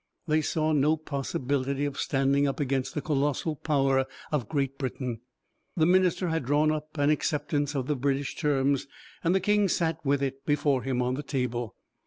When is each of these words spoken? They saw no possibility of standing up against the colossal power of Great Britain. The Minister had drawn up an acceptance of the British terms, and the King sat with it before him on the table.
They 0.27 0.41
saw 0.41 0.71
no 0.73 0.97
possibility 0.97 1.85
of 1.85 1.99
standing 1.99 2.47
up 2.47 2.59
against 2.59 2.95
the 2.95 3.03
colossal 3.03 3.55
power 3.55 4.07
of 4.31 4.49
Great 4.49 4.79
Britain. 4.79 5.21
The 5.77 5.85
Minister 5.85 6.29
had 6.29 6.45
drawn 6.45 6.71
up 6.71 6.97
an 6.97 7.11
acceptance 7.11 7.75
of 7.75 7.85
the 7.85 7.95
British 7.95 8.35
terms, 8.35 8.87
and 9.23 9.35
the 9.35 9.39
King 9.39 9.67
sat 9.67 10.03
with 10.03 10.23
it 10.23 10.43
before 10.43 10.81
him 10.81 11.03
on 11.03 11.13
the 11.13 11.21
table. 11.21 11.75